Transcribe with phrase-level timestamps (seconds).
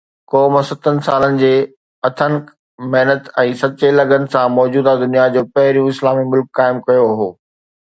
[0.33, 1.51] قوم ستن سالن جي
[2.09, 2.39] اڻٿڪ
[2.95, 7.33] محنت ۽ سچي لگن سان موجوده دنيا جو پهريون اسلامي ملڪ قائم ڪيو هو